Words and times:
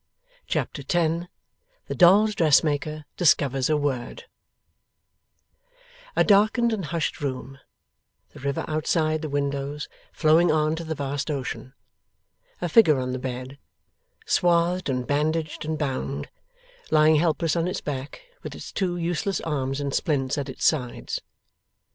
Chapter 0.47 0.81
10 0.81 1.29
THE 1.85 1.93
DOLLS' 1.93 2.33
DRESSMAKER 2.33 3.05
DISCOVERS 3.17 3.69
A 3.69 3.77
WORD 3.77 4.23
A 6.15 6.23
darkened 6.23 6.73
and 6.73 6.85
hushed 6.85 7.21
room; 7.21 7.59
the 8.31 8.39
river 8.39 8.65
outside 8.67 9.21
the 9.21 9.29
windows 9.29 9.87
flowing 10.11 10.51
on 10.51 10.75
to 10.77 10.83
the 10.83 10.95
vast 10.95 11.29
ocean; 11.29 11.73
a 12.61 12.67
figure 12.67 12.97
on 12.97 13.11
the 13.11 13.19
bed, 13.19 13.59
swathed 14.25 14.89
and 14.89 15.05
bandaged 15.05 15.65
and 15.65 15.77
bound, 15.77 16.31
lying 16.89 17.17
helpless 17.17 17.55
on 17.55 17.67
its 17.67 17.79
back, 17.81 18.23
with 18.41 18.55
its 18.55 18.71
two 18.71 18.97
useless 18.97 19.39
arms 19.41 19.79
in 19.79 19.91
splints 19.91 20.35
at 20.35 20.49
its 20.49 20.65
sides. 20.65 21.21